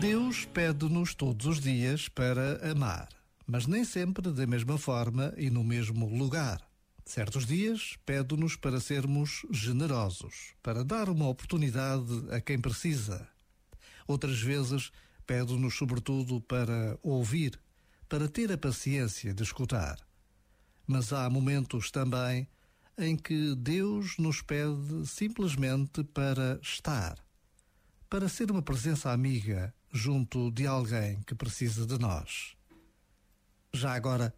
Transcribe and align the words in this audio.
Deus 0.00 0.44
pede-nos 0.46 1.14
todos 1.14 1.46
os 1.46 1.60
dias 1.60 2.08
para 2.08 2.70
amar, 2.70 3.08
mas 3.46 3.66
nem 3.66 3.84
sempre 3.84 4.32
da 4.32 4.46
mesma 4.46 4.78
forma 4.78 5.34
e 5.36 5.50
no 5.50 5.62
mesmo 5.62 6.08
lugar. 6.08 6.60
Certos 7.04 7.44
dias 7.44 7.98
pede-nos 8.06 8.56
para 8.56 8.80
sermos 8.80 9.44
generosos, 9.50 10.54
para 10.62 10.84
dar 10.84 11.08
uma 11.08 11.28
oportunidade 11.28 12.24
a 12.30 12.40
quem 12.40 12.58
precisa. 12.58 13.28
Outras 14.06 14.40
vezes 14.40 14.90
pede-nos, 15.26 15.76
sobretudo, 15.76 16.40
para 16.40 16.98
ouvir, 17.02 17.60
para 18.08 18.28
ter 18.28 18.52
a 18.52 18.58
paciência 18.58 19.34
de 19.34 19.42
escutar. 19.42 19.98
Mas 20.86 21.12
há 21.12 21.28
momentos 21.28 21.90
também 21.90 22.48
em 23.00 23.16
que 23.16 23.54
Deus 23.54 24.16
nos 24.18 24.42
pede 24.42 25.06
simplesmente 25.06 26.04
para 26.04 26.58
estar, 26.62 27.18
para 28.08 28.28
ser 28.28 28.50
uma 28.50 28.62
presença 28.62 29.10
amiga 29.10 29.74
junto 29.92 30.50
de 30.50 30.66
alguém 30.66 31.20
que 31.26 31.34
precisa 31.34 31.86
de 31.86 31.98
nós. 31.98 32.54
Já 33.72 33.94
agora, 33.94 34.34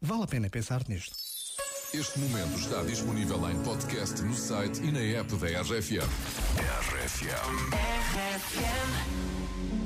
vale 0.00 0.22
a 0.22 0.26
pena 0.26 0.48
pensar 0.48 0.88
nisto. 0.88 1.16
Este 1.94 2.18
momento 2.18 2.58
está 2.58 2.82
disponível 2.82 3.48
em 3.50 3.62
podcast 3.62 4.20
no 4.22 4.34
site 4.34 4.82
e 4.82 4.90
na 4.90 5.00
app 5.00 5.36
da 5.36 5.46
RFM. 5.62 6.10
RFM. 6.58 7.36
I 9.72 9.85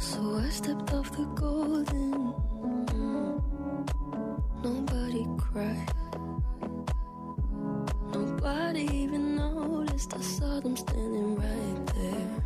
so 0.00 0.36
I 0.38 0.48
stepped 0.48 0.92
off 0.94 1.10
the 1.12 1.26
golden. 1.34 2.32
Nobody 4.64 5.26
cried. 5.36 5.92
Nobody 8.14 8.88
even 8.92 9.36
noticed. 9.36 10.14
I 10.16 10.20
saw 10.20 10.58
them 10.60 10.76
standing 10.76 11.36
right 11.36 11.86
there. 11.94 12.42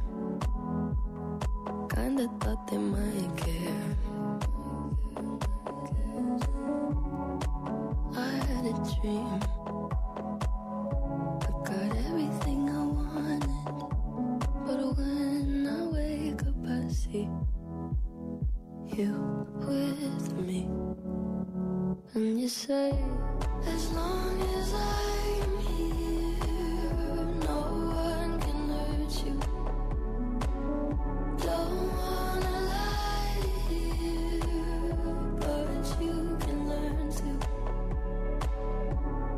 Kinda 1.95 2.29
thought 2.41 2.67
they 2.67 2.79
might 2.79 3.37
care. 3.37 3.97
I 8.17 8.31
had 8.49 8.67
a 8.67 8.75
dream. 9.01 9.64
You 18.97 19.47
with 19.59 20.33
me. 20.47 20.69
And 22.15 22.41
you 22.41 22.49
say, 22.49 22.93
as 23.67 23.93
long 23.93 24.41
as 24.57 24.73
I'm 24.75 25.59
here, 25.59 27.25
no 27.49 27.61
one 28.07 28.41
can 28.41 28.69
hurt 28.71 29.15
you. 29.27 29.37
Don't 31.39 31.89
wanna 31.99 32.57
lie 32.73 33.43
here, 33.69 34.97
but 35.41 35.85
you 36.01 36.17
can 36.41 36.59
learn 36.69 37.11
to. 37.11 37.31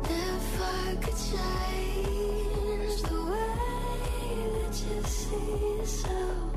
If 0.09 0.61
I 0.61 0.95
could 1.01 1.19
change 1.31 3.01
the 3.01 3.19
way 3.31 4.37
that 4.53 4.75
you 4.87 4.97
see 5.03 5.77
yourself, 5.77 6.56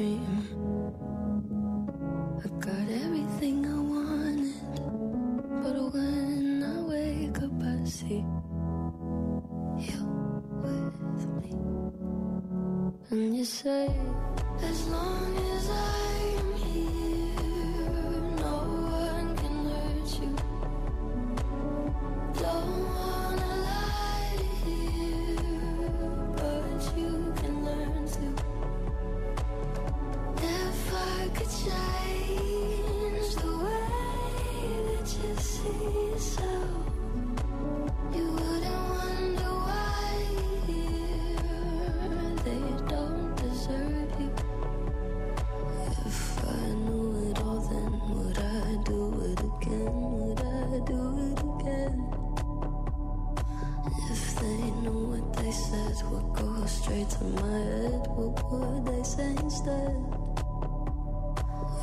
dream. 0.00 0.24
I 2.44 2.48
got 2.66 2.86
everything 3.04 3.58
I 3.66 3.80
wanted. 3.94 4.54
But 5.62 5.76
when 5.92 6.62
I 6.62 6.76
wake 6.92 7.38
up, 7.46 7.58
I 7.62 7.84
see 7.84 8.24
you 9.88 10.02
with 10.62 11.24
me. 11.40 11.52
And 13.10 13.36
you 13.36 13.44
say, 13.44 13.88
as 14.62 14.88
long 14.88 15.36
as 15.54 15.68
I'm 15.68 16.19
straight 56.82 57.10
to 57.10 57.24
my 57.24 57.58
head, 57.58 58.06
what 58.16 58.36
would 58.50 58.86
they 58.86 59.02
say 59.02 59.30
instead? 59.36 59.96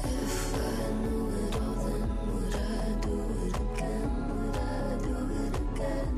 If 0.04 0.56
I 0.56 0.92
knew 1.02 1.24
it 1.38 1.56
all, 1.62 1.76
then 1.86 2.04
would 2.26 2.56
I 2.56 2.90
do 3.06 3.16
it 3.46 3.56
again? 3.68 4.10
Would 4.28 4.58
I 4.58 4.98
do 5.06 5.16
it 5.44 5.56
again? 5.66 6.14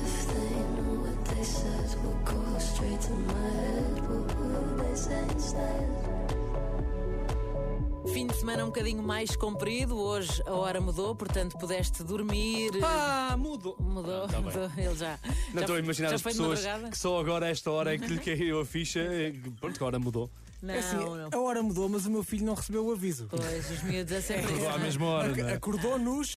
If 0.00 0.16
they 0.32 0.54
knew 0.72 0.92
what 1.04 1.18
they 1.26 1.44
said 1.44 1.88
would 2.04 2.24
go 2.24 2.58
straight 2.58 3.00
to 3.02 3.12
my 3.12 3.48
head, 3.60 3.94
what 4.08 4.28
would 4.38 4.78
they 4.80 4.94
say 4.94 5.22
instead? 5.28 6.11
De 8.32 8.38
semana 8.38 8.64
um 8.64 8.68
bocadinho 8.68 9.02
mais 9.02 9.36
comprido, 9.36 9.94
hoje 9.96 10.42
a 10.46 10.52
hora 10.54 10.80
mudou, 10.80 11.14
portanto 11.14 11.56
pudeste 11.58 12.02
dormir. 12.02 12.70
Ah, 12.82 13.36
mudou. 13.38 13.76
Mudou, 13.78 14.26
tá 14.26 14.40
bem. 14.40 14.44
mudou, 14.44 14.70
ele 14.76 14.94
já. 14.96 15.18
Não 15.52 15.60
estou 15.60 15.76
a 15.76 15.78
imaginar 15.78 16.08
já 16.08 16.14
as 16.16 16.22
pessoas 16.22 16.60
que 16.90 16.98
só 16.98 17.20
agora, 17.20 17.46
a 17.46 17.48
esta 17.50 17.70
hora, 17.70 17.94
é 17.94 17.98
que 17.98 18.06
lhe 18.06 18.18
caiu 18.18 18.60
a 18.60 18.64
ficha. 18.64 19.00
eh, 19.04 19.34
Pronto, 19.60 19.76
que 19.76 19.84
a 19.84 19.86
hora 19.86 19.98
mudou. 19.98 20.30
Não, 20.62 20.72
É 20.74 20.78
assim, 20.78 20.96
não. 20.96 21.28
a 21.32 21.38
hora 21.42 21.60
mudou, 21.62 21.88
mas 21.88 22.06
o 22.06 22.10
meu 22.10 22.22
filho 22.22 22.46
não 22.46 22.54
recebeu 22.54 22.86
o 22.86 22.92
aviso. 22.92 23.26
Pois, 23.28 23.70
os 23.70 23.82
miúdos 23.82 24.12
é 24.12 24.20
sempre 24.20 24.44
Acordou 24.44 24.68
à 24.68 24.78
mesma 24.78 25.06
hora, 25.06 25.28
não 25.36 25.48
é? 25.48 25.54
Acordou-nos 25.54 26.28